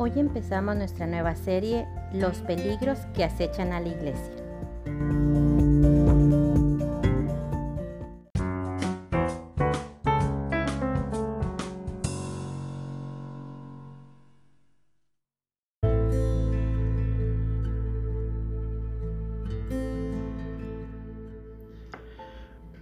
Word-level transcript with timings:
Hoy 0.00 0.12
empezamos 0.14 0.76
nuestra 0.76 1.08
nueva 1.08 1.34
serie 1.34 1.88
Los 2.12 2.36
peligros 2.38 3.00
que 3.14 3.24
acechan 3.24 3.72
a 3.72 3.80
la 3.80 3.88
iglesia. 3.88 4.32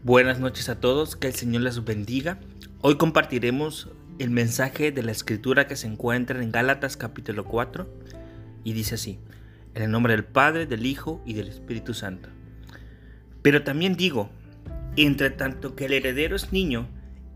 Buenas 0.02 0.38
noches 0.38 0.68
a 0.68 0.78
todos, 0.80 1.16
que 1.16 1.28
el 1.28 1.34
Señor 1.34 1.62
les 1.62 1.82
bendiga. 1.82 2.38
Hoy 2.82 2.98
compartiremos 2.98 3.88
el 4.18 4.30
mensaje 4.30 4.92
de 4.92 5.02
la 5.02 5.12
escritura 5.12 5.66
que 5.66 5.76
se 5.76 5.86
encuentra 5.86 6.42
en 6.42 6.50
Gálatas 6.50 6.96
capítulo 6.96 7.44
4 7.44 7.86
y 8.64 8.72
dice 8.72 8.94
así, 8.94 9.18
en 9.74 9.82
el 9.82 9.90
nombre 9.90 10.14
del 10.14 10.24
Padre, 10.24 10.64
del 10.66 10.86
Hijo 10.86 11.22
y 11.26 11.34
del 11.34 11.48
Espíritu 11.48 11.92
Santo. 11.92 12.30
Pero 13.42 13.62
también 13.62 13.94
digo, 13.94 14.30
entre 14.96 15.30
tanto 15.30 15.76
que 15.76 15.84
el 15.84 15.92
heredero 15.92 16.34
es 16.34 16.50
niño, 16.50 16.88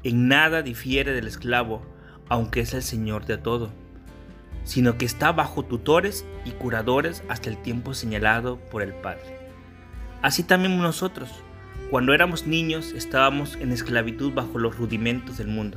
en 0.04 0.28
nada 0.28 0.62
difiere 0.62 1.12
del 1.12 1.26
esclavo, 1.26 1.82
aunque 2.30 2.60
es 2.60 2.72
el 2.72 2.82
Señor 2.82 3.26
de 3.26 3.36
todo, 3.36 3.70
sino 4.64 4.96
que 4.96 5.04
está 5.04 5.32
bajo 5.32 5.62
tutores 5.62 6.24
y 6.46 6.52
curadores 6.52 7.22
hasta 7.28 7.50
el 7.50 7.60
tiempo 7.60 7.92
señalado 7.92 8.58
por 8.70 8.80
el 8.80 8.94
Padre. 8.94 9.38
Así 10.22 10.44
también 10.44 10.78
nosotros, 10.78 11.30
cuando 11.90 12.14
éramos 12.14 12.46
niños 12.46 12.92
estábamos 12.92 13.56
en 13.56 13.70
esclavitud 13.70 14.32
bajo 14.32 14.58
los 14.58 14.78
rudimentos 14.78 15.36
del 15.36 15.48
mundo. 15.48 15.76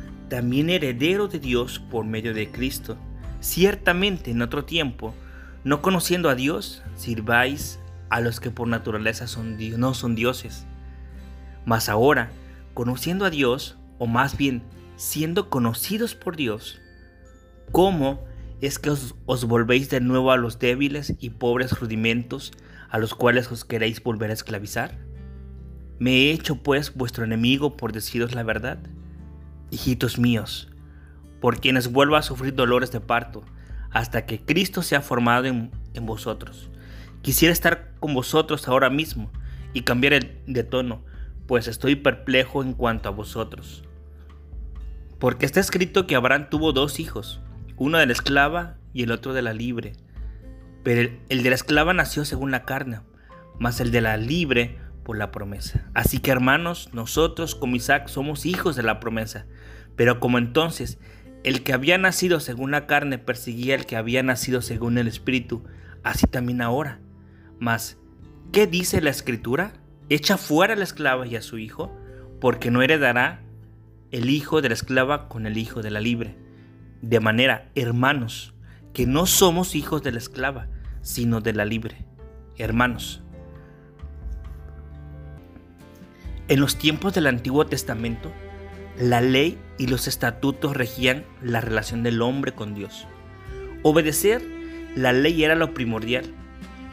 también 0.31 0.69
heredero 0.69 1.27
de 1.27 1.39
Dios 1.39 1.77
por 1.77 2.05
medio 2.05 2.33
de 2.33 2.49
Cristo. 2.49 2.95
Ciertamente 3.41 4.31
en 4.31 4.41
otro 4.41 4.63
tiempo, 4.63 5.13
no 5.65 5.81
conociendo 5.81 6.29
a 6.29 6.35
Dios, 6.35 6.83
sirváis 6.95 7.81
a 8.09 8.21
los 8.21 8.39
que 8.39 8.49
por 8.49 8.69
naturaleza 8.69 9.27
son, 9.27 9.57
no 9.77 9.93
son 9.93 10.15
dioses. 10.15 10.65
Mas 11.65 11.89
ahora, 11.89 12.31
conociendo 12.73 13.25
a 13.25 13.29
Dios, 13.29 13.77
o 13.99 14.07
más 14.07 14.37
bien 14.37 14.63
siendo 14.95 15.49
conocidos 15.49 16.15
por 16.15 16.37
Dios, 16.37 16.79
¿cómo 17.73 18.23
es 18.61 18.79
que 18.79 18.89
os, 18.89 19.15
os 19.25 19.43
volvéis 19.43 19.89
de 19.89 19.99
nuevo 19.99 20.31
a 20.31 20.37
los 20.37 20.59
débiles 20.59 21.13
y 21.19 21.31
pobres 21.31 21.77
rudimentos 21.77 22.53
a 22.89 22.99
los 22.99 23.15
cuales 23.15 23.51
os 23.51 23.65
queréis 23.65 24.01
volver 24.01 24.29
a 24.29 24.35
esclavizar? 24.35 24.97
¿Me 25.99 26.11
he 26.11 26.31
hecho 26.31 26.63
pues 26.63 26.95
vuestro 26.95 27.25
enemigo 27.25 27.75
por 27.75 27.91
deciros 27.91 28.33
la 28.33 28.43
verdad? 28.43 28.79
Hijitos 29.71 30.19
míos, 30.19 30.69
por 31.39 31.59
quienes 31.59 31.91
vuelvo 31.91 32.15
a 32.15 32.21
sufrir 32.21 32.53
dolores 32.53 32.91
de 32.91 33.01
parto, 33.01 33.43
hasta 33.89 34.25
que 34.25 34.39
Cristo 34.39 34.83
sea 34.83 35.01
formado 35.01 35.45
en, 35.45 35.71
en 35.93 36.05
vosotros. 36.05 36.69
Quisiera 37.21 37.51
estar 37.51 37.91
con 37.99 38.13
vosotros 38.13 38.67
ahora 38.67 38.89
mismo 38.89 39.31
y 39.73 39.81
cambiar 39.81 40.13
el, 40.13 40.37
de 40.47 40.63
tono, 40.63 41.03
pues 41.47 41.67
estoy 41.67 41.95
perplejo 41.95 42.63
en 42.63 42.73
cuanto 42.73 43.09
a 43.09 43.11
vosotros. 43.11 43.83
Porque 45.19 45.45
está 45.45 45.59
escrito 45.59 46.07
que 46.07 46.15
Abraham 46.15 46.49
tuvo 46.49 46.73
dos 46.73 46.99
hijos, 46.99 47.41
uno 47.77 47.97
de 47.97 48.05
la 48.05 48.13
esclava 48.13 48.77
y 48.93 49.03
el 49.03 49.11
otro 49.11 49.33
de 49.33 49.41
la 49.41 49.53
libre. 49.53 49.93
Pero 50.83 51.01
el, 51.01 51.19
el 51.29 51.43
de 51.43 51.49
la 51.49 51.55
esclava 51.55 51.93
nació 51.93 52.25
según 52.25 52.51
la 52.51 52.65
carne, 52.65 53.01
mas 53.59 53.79
el 53.79 53.91
de 53.91 54.01
la 54.01 54.17
libre 54.17 54.79
por 55.03 55.17
la 55.17 55.31
promesa. 55.31 55.89
Así 55.93 56.19
que 56.19 56.31
hermanos, 56.31 56.89
nosotros 56.93 57.55
como 57.55 57.75
Isaac 57.75 58.07
somos 58.07 58.45
hijos 58.45 58.75
de 58.75 58.83
la 58.83 58.99
promesa. 58.99 59.45
Pero 59.95 60.19
como 60.19 60.37
entonces 60.37 60.99
el 61.43 61.63
que 61.63 61.73
había 61.73 61.97
nacido 61.97 62.39
según 62.39 62.71
la 62.71 62.85
carne 62.85 63.17
perseguía 63.17 63.75
al 63.75 63.85
que 63.85 63.95
había 63.95 64.21
nacido 64.23 64.61
según 64.61 64.97
el 64.97 65.07
Espíritu, 65.07 65.63
así 66.03 66.27
también 66.27 66.61
ahora. 66.61 66.99
Mas, 67.59 67.97
¿qué 68.51 68.67
dice 68.67 69.01
la 69.01 69.09
Escritura? 69.09 69.73
Echa 70.09 70.37
fuera 70.37 70.73
a 70.73 70.75
la 70.75 70.83
esclava 70.83 71.25
y 71.25 71.35
a 71.35 71.41
su 71.41 71.57
hijo, 71.57 71.95
porque 72.39 72.69
no 72.69 72.81
heredará 72.81 73.41
el 74.11 74.29
hijo 74.29 74.61
de 74.61 74.69
la 74.69 74.75
esclava 74.75 75.29
con 75.29 75.45
el 75.45 75.57
hijo 75.57 75.81
de 75.81 75.91
la 75.91 75.99
libre. 75.99 76.37
De 77.01 77.19
manera, 77.19 77.71
hermanos, 77.75 78.53
que 78.93 79.07
no 79.07 79.25
somos 79.25 79.73
hijos 79.73 80.03
de 80.03 80.11
la 80.11 80.17
esclava, 80.17 80.67
sino 81.01 81.41
de 81.41 81.53
la 81.53 81.65
libre. 81.65 82.05
Hermanos, 82.57 83.23
En 86.51 86.59
los 86.59 86.75
tiempos 86.75 87.13
del 87.13 87.27
Antiguo 87.27 87.65
Testamento, 87.65 88.29
la 88.99 89.21
ley 89.21 89.57
y 89.77 89.87
los 89.87 90.09
estatutos 90.09 90.75
regían 90.75 91.23
la 91.41 91.61
relación 91.61 92.03
del 92.03 92.21
hombre 92.21 92.51
con 92.51 92.73
Dios. 92.75 93.07
Obedecer 93.83 94.41
la 94.93 95.13
ley 95.13 95.45
era 95.45 95.55
lo 95.55 95.73
primordial, 95.73 96.25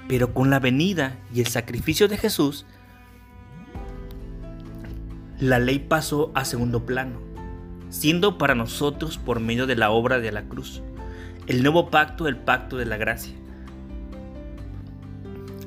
pero 0.07 0.33
con 0.33 0.49
la 0.49 0.61
venida 0.61 1.19
y 1.35 1.41
el 1.41 1.49
sacrificio 1.49 2.07
de 2.07 2.19
Jesús, 2.19 2.67
la 5.41 5.59
ley 5.59 5.81
pasó 5.81 6.31
a 6.37 6.45
segundo 6.45 6.87
plano, 6.87 7.19
siendo 7.91 8.39
para 8.39 8.55
nosotros 8.55 9.19
por 9.19 9.41
medio 9.41 9.67
de 9.67 9.75
la 9.75 9.91
obra 9.91 10.21
de 10.21 10.31
la 10.31 10.45
cruz, 10.45 10.85
el 11.49 11.65
nuevo 11.65 11.91
pacto, 11.91 12.29
el 12.29 12.37
pacto 12.37 12.77
de 12.77 12.87
la 12.87 12.97
gracia. 12.97 13.35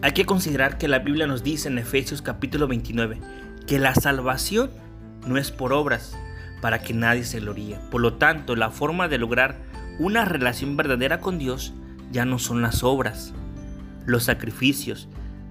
Hay 0.01 0.13
que 0.13 0.25
considerar 0.25 0.77
que 0.77 0.87
la 0.87 0.99
Biblia 0.99 1.27
nos 1.27 1.43
dice 1.43 1.67
en 1.67 1.77
Efesios 1.77 2.21
capítulo 2.21 2.69
29, 2.69 3.19
que 3.67 3.79
la 3.79 3.95
salvación 3.95 4.71
no 5.25 5.37
es 5.37 5.51
por 5.51 5.73
obras, 5.73 6.17
para 6.61 6.79
que 6.79 6.93
nadie 6.93 7.23
se 7.23 7.39
gloríe. 7.39 7.77
Por 7.89 8.01
lo 8.01 8.13
tanto, 8.13 8.55
la 8.55 8.69
forma 8.69 9.07
de 9.07 9.17
lograr 9.17 9.57
una 9.99 10.25
relación 10.25 10.77
verdadera 10.77 11.19
con 11.19 11.37
Dios 11.37 11.73
ya 12.11 12.25
no 12.25 12.39
son 12.39 12.61
las 12.61 12.83
obras, 12.83 13.33
los 14.05 14.23
sacrificios, 14.23 15.07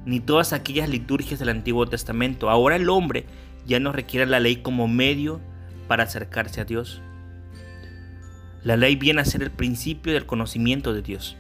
ni 0.07 0.21
todas 0.21 0.53
aquellas 0.53 0.89
liturgias 0.89 1.39
del 1.41 1.51
Antiguo 1.51 1.87
Testamento. 1.87 2.49
Ahora 2.49 2.77
el 2.77 2.89
hombre 2.89 3.27
ya 3.67 3.81
no 3.81 3.93
requiere 3.93 4.27
la 4.27 4.41
ley 4.41 4.57
como 4.57 4.89
medio 4.89 5.41
para 5.89 6.05
acercarse 6.05 6.61
a 6.61 6.65
Dios. 6.65 7.03
La 8.63 8.77
ley 8.77 8.97
viene 8.97 9.21
a 9.21 9.25
ser 9.25 9.43
el 9.43 9.51
principio 9.51 10.13
del 10.13 10.27
conocimiento 10.27 10.93
de 10.93 11.03
Dios. 11.03 11.37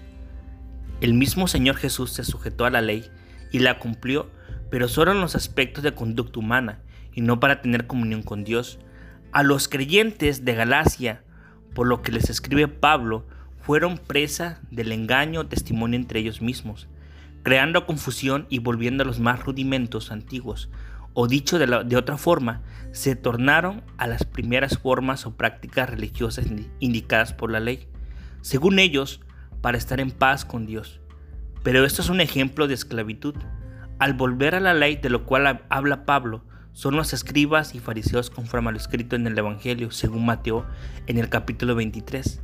El 1.00 1.14
mismo 1.14 1.48
Señor 1.48 1.76
Jesús 1.76 2.12
se 2.12 2.25
sujetó 2.25 2.64
a 2.64 2.70
la 2.70 2.80
ley 2.80 3.10
y 3.53 3.60
la 3.60 3.78
cumplió 3.78 4.30
pero 4.70 4.88
solo 4.88 5.12
en 5.12 5.20
los 5.20 5.34
aspectos 5.34 5.82
de 5.82 5.94
conducta 5.94 6.38
humana 6.38 6.81
y 7.12 7.20
no 7.20 7.41
para 7.41 7.60
tener 7.60 7.86
comunión 7.86 8.22
con 8.22 8.44
Dios. 8.44 8.78
A 9.32 9.42
los 9.42 9.69
creyentes 9.69 10.44
de 10.44 10.54
Galacia, 10.54 11.22
por 11.75 11.86
lo 11.86 12.03
que 12.03 12.12
les 12.12 12.31
escribe 12.31 12.69
Pablo, 12.69 13.26
fueron 13.60 13.98
presa 13.98 14.60
del 14.70 14.92
engaño 14.92 15.47
testimonio 15.47 15.98
entre 15.98 16.20
ellos 16.20 16.41
mismos, 16.41 16.88
creando 17.42 17.86
confusión 17.86 18.47
y 18.48 18.59
volviendo 18.59 19.03
a 19.03 19.06
los 19.06 19.20
más 19.20 19.44
rudimentos 19.44 20.10
antiguos, 20.10 20.70
o 21.12 21.26
dicho 21.26 21.59
de, 21.59 21.84
de 21.84 21.97
otra 21.97 22.16
forma, 22.16 22.62
se 22.92 23.16
tornaron 23.16 23.82
a 23.98 24.06
las 24.06 24.25
primeras 24.25 24.78
formas 24.78 25.26
o 25.26 25.36
prácticas 25.36 25.91
religiosas 25.91 26.47
indicadas 26.78 27.33
por 27.33 27.50
la 27.50 27.60
ley, 27.60 27.89
según 28.41 28.78
ellos, 28.78 29.21
para 29.60 29.78
estar 29.78 30.00
en 30.00 30.10
paz 30.10 30.45
con 30.45 30.66
Dios. 30.66 31.00
Pero 31.62 31.84
esto 31.84 32.00
es 32.00 32.09
un 32.09 32.21
ejemplo 32.21 32.68
de 32.68 32.74
esclavitud 32.74 33.34
al 34.00 34.14
volver 34.14 34.54
a 34.54 34.60
la 34.60 34.74
ley 34.74 34.97
de 34.97 35.10
lo 35.10 35.26
cual 35.26 35.62
habla 35.68 36.06
Pablo, 36.06 36.42
son 36.72 36.97
los 36.97 37.12
escribas 37.12 37.74
y 37.74 37.80
fariseos 37.80 38.30
conforme 38.30 38.70
a 38.70 38.72
lo 38.72 38.78
escrito 38.78 39.14
en 39.14 39.26
el 39.26 39.36
Evangelio, 39.36 39.91
según 39.91 40.24
Mateo, 40.24 40.66
en 41.06 41.18
el 41.18 41.28
capítulo 41.28 41.74
23, 41.74 42.41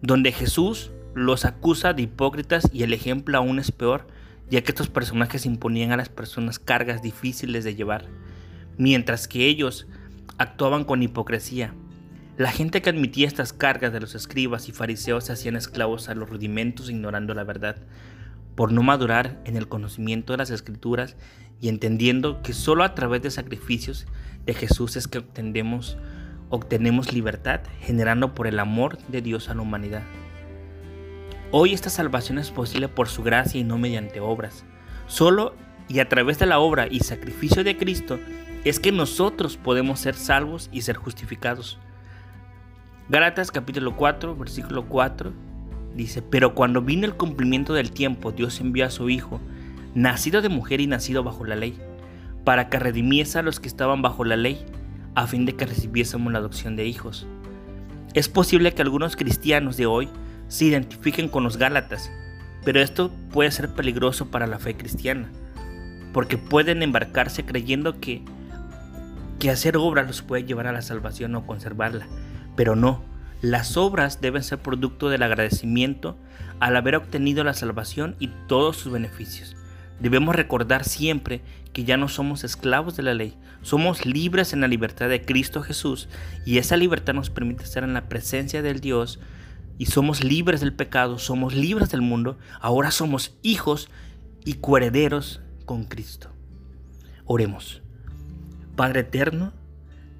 donde 0.00 0.32
Jesús 0.32 0.90
los 1.14 1.44
acusa 1.44 1.92
de 1.92 2.02
hipócritas 2.02 2.68
y 2.72 2.82
el 2.82 2.92
ejemplo 2.92 3.38
aún 3.38 3.60
es 3.60 3.70
peor, 3.70 4.08
ya 4.50 4.62
que 4.62 4.72
estos 4.72 4.88
personajes 4.88 5.46
imponían 5.46 5.92
a 5.92 5.96
las 5.96 6.08
personas 6.08 6.58
cargas 6.58 7.02
difíciles 7.02 7.62
de 7.62 7.76
llevar, 7.76 8.06
mientras 8.78 9.28
que 9.28 9.46
ellos 9.46 9.86
actuaban 10.38 10.84
con 10.84 11.04
hipocresía. 11.04 11.72
La 12.36 12.50
gente 12.50 12.82
que 12.82 12.90
admitía 12.90 13.28
estas 13.28 13.52
cargas 13.52 13.92
de 13.92 14.00
los 14.00 14.16
escribas 14.16 14.68
y 14.68 14.72
fariseos 14.72 15.24
se 15.24 15.32
hacían 15.34 15.54
esclavos 15.54 16.08
a 16.08 16.16
los 16.16 16.28
rudimentos 16.28 16.90
ignorando 16.90 17.32
la 17.32 17.44
verdad, 17.44 17.76
por 18.54 18.72
no 18.72 18.82
madurar 18.82 19.40
en 19.44 19.56
el 19.56 19.68
conocimiento 19.68 20.32
de 20.32 20.38
las 20.38 20.50
escrituras 20.50 21.16
y 21.60 21.68
entendiendo 21.68 22.42
que 22.42 22.52
solo 22.52 22.84
a 22.84 22.94
través 22.94 23.22
de 23.22 23.30
sacrificios 23.30 24.06
de 24.44 24.54
Jesús 24.54 24.96
es 24.96 25.08
que 25.08 25.18
obtenemos, 25.18 25.96
obtenemos 26.50 27.12
libertad, 27.12 27.60
generando 27.80 28.34
por 28.34 28.46
el 28.46 28.58
amor 28.58 28.98
de 29.08 29.22
Dios 29.22 29.48
a 29.48 29.54
la 29.54 29.62
humanidad. 29.62 30.02
Hoy 31.50 31.72
esta 31.72 31.90
salvación 31.90 32.38
es 32.38 32.50
posible 32.50 32.88
por 32.88 33.08
su 33.08 33.22
gracia 33.22 33.60
y 33.60 33.64
no 33.64 33.78
mediante 33.78 34.20
obras. 34.20 34.64
Solo 35.06 35.54
y 35.88 36.00
a 36.00 36.08
través 36.08 36.38
de 36.38 36.46
la 36.46 36.58
obra 36.58 36.86
y 36.90 37.00
sacrificio 37.00 37.64
de 37.64 37.76
Cristo 37.76 38.18
es 38.64 38.80
que 38.80 38.92
nosotros 38.92 39.56
podemos 39.56 40.00
ser 40.00 40.14
salvos 40.14 40.68
y 40.72 40.82
ser 40.82 40.96
justificados. 40.96 41.78
Gálatas 43.08 43.50
capítulo 43.50 43.96
4, 43.96 44.36
versículo 44.36 44.86
4 44.88 45.51
dice, 45.94 46.22
pero 46.22 46.54
cuando 46.54 46.82
vino 46.82 47.06
el 47.06 47.14
cumplimiento 47.14 47.74
del 47.74 47.92
tiempo, 47.92 48.32
Dios 48.32 48.60
envió 48.60 48.86
a 48.86 48.90
su 48.90 49.10
Hijo, 49.10 49.40
nacido 49.94 50.42
de 50.42 50.48
mujer 50.48 50.80
y 50.80 50.86
nacido 50.86 51.22
bajo 51.22 51.44
la 51.44 51.56
ley, 51.56 51.78
para 52.44 52.68
que 52.68 52.78
redimiese 52.78 53.38
a 53.38 53.42
los 53.42 53.60
que 53.60 53.68
estaban 53.68 54.02
bajo 54.02 54.24
la 54.24 54.36
ley, 54.36 54.64
a 55.14 55.26
fin 55.26 55.44
de 55.44 55.54
que 55.54 55.66
recibiésemos 55.66 56.32
la 56.32 56.38
adopción 56.38 56.76
de 56.76 56.86
hijos. 56.86 57.26
Es 58.14 58.28
posible 58.28 58.72
que 58.72 58.82
algunos 58.82 59.16
cristianos 59.16 59.76
de 59.76 59.86
hoy 59.86 60.08
se 60.48 60.66
identifiquen 60.66 61.28
con 61.28 61.44
los 61.44 61.56
Gálatas, 61.56 62.10
pero 62.64 62.80
esto 62.80 63.10
puede 63.30 63.50
ser 63.50 63.74
peligroso 63.74 64.30
para 64.30 64.46
la 64.46 64.58
fe 64.58 64.76
cristiana, 64.76 65.30
porque 66.12 66.38
pueden 66.38 66.82
embarcarse 66.82 67.44
creyendo 67.44 68.00
que, 68.00 68.22
que 69.38 69.50
hacer 69.50 69.76
obras 69.76 70.06
los 70.06 70.22
puede 70.22 70.44
llevar 70.44 70.66
a 70.66 70.72
la 70.72 70.82
salvación 70.82 71.34
o 71.34 71.46
conservarla, 71.46 72.06
pero 72.56 72.76
no, 72.76 73.02
las 73.42 73.76
obras 73.76 74.20
deben 74.20 74.44
ser 74.44 74.60
producto 74.60 75.08
del 75.08 75.24
agradecimiento 75.24 76.16
al 76.60 76.76
haber 76.76 76.94
obtenido 76.94 77.42
la 77.42 77.54
salvación 77.54 78.14
y 78.20 78.28
todos 78.46 78.76
sus 78.76 78.92
beneficios. 78.92 79.56
Debemos 79.98 80.36
recordar 80.36 80.84
siempre 80.84 81.42
que 81.72 81.82
ya 81.82 81.96
no 81.96 82.08
somos 82.08 82.44
esclavos 82.44 82.96
de 82.96 83.02
la 83.02 83.14
ley, 83.14 83.36
somos 83.62 84.06
libres 84.06 84.52
en 84.52 84.60
la 84.60 84.68
libertad 84.68 85.08
de 85.08 85.24
Cristo 85.24 85.60
Jesús 85.60 86.08
y 86.46 86.58
esa 86.58 86.76
libertad 86.76 87.14
nos 87.14 87.30
permite 87.30 87.64
estar 87.64 87.82
en 87.82 87.94
la 87.94 88.08
presencia 88.08 88.62
del 88.62 88.80
Dios 88.80 89.18
y 89.76 89.86
somos 89.86 90.22
libres 90.22 90.60
del 90.60 90.72
pecado, 90.72 91.18
somos 91.18 91.52
libres 91.52 91.90
del 91.90 92.00
mundo, 92.00 92.38
ahora 92.60 92.92
somos 92.92 93.36
hijos 93.42 93.88
y 94.44 94.54
coherederos 94.54 95.40
con 95.66 95.84
Cristo. 95.84 96.30
Oremos. 97.24 97.82
Padre 98.76 99.00
eterno, 99.00 99.52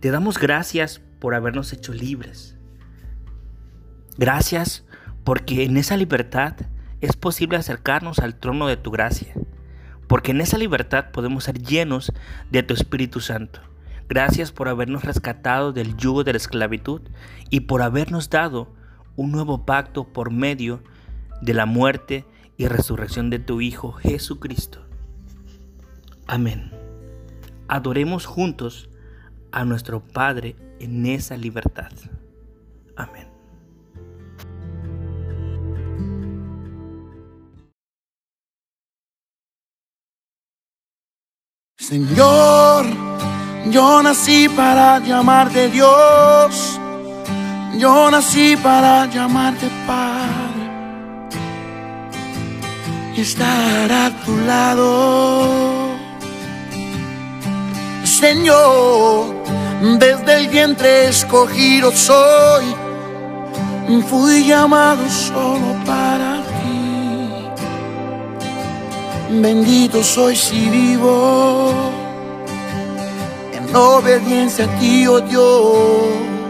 te 0.00 0.10
damos 0.10 0.38
gracias 0.38 1.00
por 1.20 1.36
habernos 1.36 1.72
hecho 1.72 1.92
libres. 1.92 2.56
Gracias 4.19 4.85
porque 5.25 5.64
en 5.64 5.76
esa 5.76 5.97
libertad 5.97 6.55
es 7.00 7.17
posible 7.17 7.56
acercarnos 7.56 8.19
al 8.19 8.35
trono 8.35 8.67
de 8.67 8.76
tu 8.76 8.91
gracia, 8.91 9.35
porque 10.06 10.32
en 10.32 10.41
esa 10.41 10.59
libertad 10.59 11.06
podemos 11.12 11.44
ser 11.44 11.59
llenos 11.59 12.12
de 12.50 12.62
tu 12.62 12.75
Espíritu 12.75 13.20
Santo. 13.20 13.61
Gracias 14.09 14.53
por 14.53 14.69
habernos 14.69 15.05
rescatado 15.05 15.73
del 15.73 15.97
yugo 15.97 16.25
de 16.25 16.32
la 16.32 16.37
esclavitud 16.37 17.00
y 17.50 17.61
por 17.61 17.82
habernos 17.82 18.29
dado 18.29 18.75
un 19.17 19.32
nuevo 19.32 19.64
pacto 19.64 20.12
por 20.12 20.31
medio 20.31 20.82
de 21.41 21.55
la 21.55 21.67
muerte 21.67 22.25
y 22.56 22.67
resurrección 22.67 23.31
de 23.31 23.38
tu 23.38 23.61
Hijo 23.61 23.93
Jesucristo. 23.93 24.85
Amén. 26.26 26.73
Adoremos 27.69 28.26
juntos 28.26 28.91
a 29.50 29.65
nuestro 29.65 30.06
Padre 30.06 30.56
en 30.79 31.06
esa 31.06 31.37
libertad. 31.37 31.91
Señor, 41.88 42.87
yo 43.70 44.02
nací 44.02 44.49
para 44.49 45.00
llamarte 45.00 45.69
Dios 45.69 46.79
yo 47.79 48.11
nací 48.11 48.56
para 48.56 49.06
llamarte 49.06 49.69
Padre 49.87 50.62
y 53.17 53.20
estar 53.23 53.90
a 53.90 54.11
tu 54.25 54.37
lado. 54.46 55.96
Señor, 58.05 59.34
desde 59.99 60.37
el 60.37 60.49
vientre 60.49 61.08
escogido 61.08 61.90
soy, 61.90 62.67
fui 64.08 64.44
llamado 64.46 65.08
solo 65.08 65.75
para. 65.84 66.51
Bendito 69.40 70.02
soy 70.02 70.37
si 70.37 70.69
vivo. 70.69 71.73
En 73.55 73.75
obediencia 73.75 74.67
a 74.67 74.79
ti, 74.79 75.06
oh 75.06 75.20
Dios. 75.20 76.43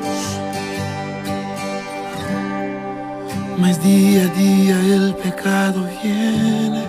Mas 3.62 3.80
día 3.80 4.22
a 4.24 4.26
día 4.34 4.76
el 4.96 5.14
pecado 5.14 5.86
viene, 6.02 6.84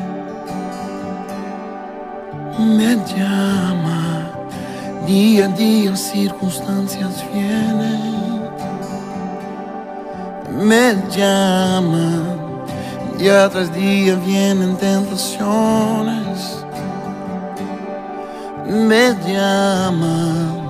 me 2.57 2.95
llama, 3.15 4.31
día 5.05 5.45
a 5.45 5.49
día 5.49 5.95
circunstancias 5.95 7.23
vienen, 7.31 8.49
me 10.67 10.95
llama, 11.15 12.42
día 13.17 13.49
tras 13.49 13.73
día 13.73 14.15
vienen 14.15 14.77
tentaciones, 14.77 16.65
me 18.67 19.15
llama, 19.27 20.67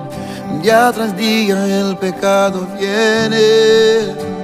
día 0.62 0.92
tras 0.92 1.16
día 1.16 1.64
el 1.66 1.96
pecado 1.96 2.66
viene 2.78 4.34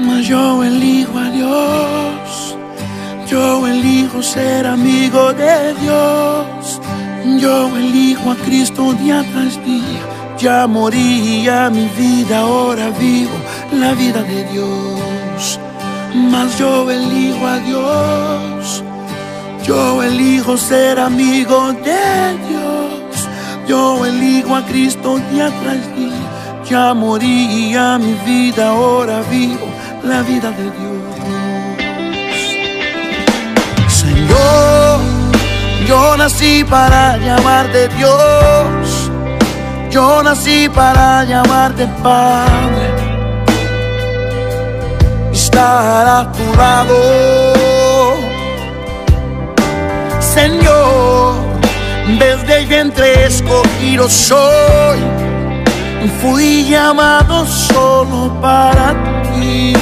mas 0.00 0.26
yo 0.26 0.62
elijo 0.62 1.18
a 1.18 1.30
Dios, 1.30 2.56
yo 3.28 3.66
elijo 3.66 4.22
ser 4.22 4.66
amigo 4.66 5.32
de 5.32 5.74
Dios, 5.74 6.80
yo 7.40 7.76
elijo 7.76 8.30
a 8.30 8.36
Cristo 8.36 8.92
día 8.94 9.24
tras 9.32 9.62
día. 9.64 10.02
Ya 10.38 10.68
moría 10.68 11.68
mi 11.68 11.88
vida, 11.88 12.38
ahora 12.38 12.90
vivo 12.90 13.32
la 13.72 13.92
vida 13.94 14.22
de 14.22 14.44
Dios. 14.44 15.58
Mas 16.14 16.58
yo 16.58 16.90
elijo 16.90 17.46
a 17.46 17.58
Dios, 17.58 18.82
yo 19.62 20.02
elijo 20.02 20.56
ser 20.56 20.98
amigo 20.98 21.72
de 21.72 22.38
Dios, 22.48 23.28
yo 23.66 24.04
elijo 24.06 24.56
a 24.56 24.62
Cristo 24.64 25.18
día 25.30 25.50
tras 25.62 25.96
día. 25.96 26.08
Ya 26.68 26.92
moría 26.92 27.98
mi 27.98 28.12
vida, 28.26 28.68
ahora 28.68 29.22
vivo 29.30 29.66
la 30.02 30.20
vida 30.22 30.50
de 30.50 30.64
Dios. 30.64 30.98
Señor, 33.90 35.00
yo 35.86 36.16
nací 36.18 36.62
para 36.64 37.16
llamarte 37.16 37.88
Dios, 37.88 39.10
yo 39.90 40.22
nací 40.22 40.68
para 40.68 41.24
llamarte 41.24 41.86
Padre, 42.02 42.87
estar 45.48 46.06
a 46.06 46.32
tu 46.32 46.44
lado. 46.56 46.96
Señor, 50.20 51.34
desde 52.18 52.58
el 52.58 52.66
vientre 52.66 53.26
escogido 53.26 54.08
soy, 54.08 54.98
fui 56.20 56.64
llamado 56.70 57.46
solo 57.46 58.18
para 58.40 58.86
ti 59.34 59.74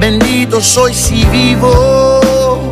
bendito 0.00 0.60
soy 0.60 0.92
si 0.94 1.24
vivo 1.26 2.70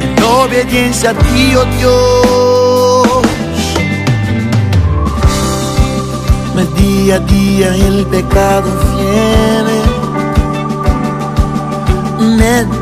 en 0.00 0.22
obediencia 0.24 1.10
a 1.10 1.14
ti, 1.14 1.54
oh 1.54 1.64
Dios. 1.76 3.22
Me 6.56 6.64
día 6.80 7.16
a 7.16 7.20
día 7.20 7.68
el 7.88 8.06
pecado 8.06 8.68
viene, 8.96 9.71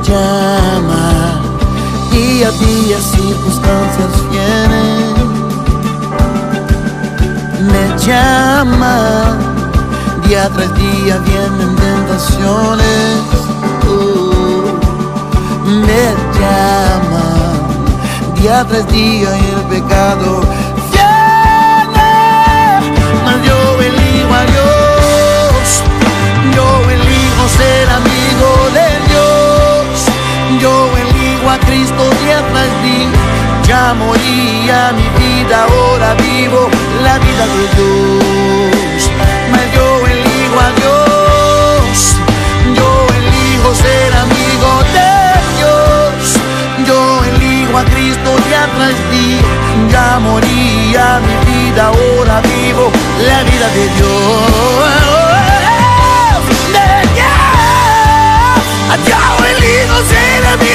llama, 0.03 1.41
día 2.13 2.49
a 2.49 2.53
día 2.53 2.99
circunstancias 3.01 4.13
vienen, 4.31 5.15
me 7.71 7.85
llama. 8.07 8.97
Día 10.27 10.49
tras 10.51 10.73
día 10.77 11.17
vienen 11.27 11.75
tentaciones, 11.75 13.19
uh, 13.89 14.63
me 15.67 16.15
llaman 16.39 17.41
día 18.41 18.65
tras 18.67 18.87
día 18.89 19.37
el 19.37 19.63
pecado 19.69 20.41
viene, 20.93 22.81
mas 23.25 23.37
yo 23.47 23.81
elijo 23.81 24.35
a 24.35 24.45
Dios, 24.53 25.83
yo 26.55 26.91
elijo 26.91 27.49
ser 27.59 27.91
amigo 27.91 28.10
di, 32.83 33.09
ya 33.67 33.95
moría 33.95 34.93
mi 34.93 35.09
vida, 35.19 35.65
ahora 35.65 36.15
vivo 36.15 36.69
la 37.03 37.19
vida 37.19 37.45
de 37.55 37.63
Dios. 37.75 39.11
Me 39.53 39.63
dio 39.73 40.07
elijo 40.07 40.59
a 40.61 40.71
Dios, 40.81 42.17
yo 42.77 42.89
elijo 43.19 43.75
ser 43.75 44.15
amigo 44.15 44.71
de 44.97 45.13
Dios, 45.59 46.39
yo 46.87 46.99
elijo 47.25 47.79
a 47.79 47.85
Cristo 47.85 48.31
ya 48.51 48.65
di, 49.11 49.41
ya 49.91 50.19
moría 50.21 51.21
mi 51.27 51.37
vida, 51.51 51.87
ahora 51.87 52.41
vivo 52.43 52.91
la 53.27 53.43
vida 53.43 53.69
de 53.77 53.85
Dios. 53.97 54.91
De 56.75 56.91
Dios, 57.15 57.41
elijo 59.53 59.99
ser 60.09 60.47
amigo 60.47 60.70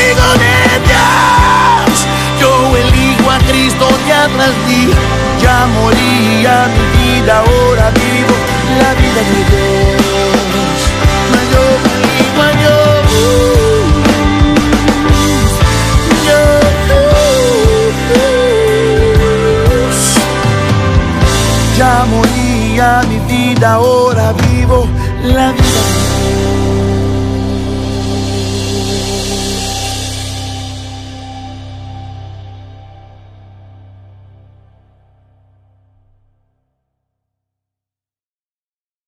Ya 21.85 22.03
moría 22.05 23.01
mi 23.07 23.19
vida, 23.31 23.73
ahora 23.73 24.33
vivo 24.33 24.87
la 25.23 25.51
vida. 25.51 26.04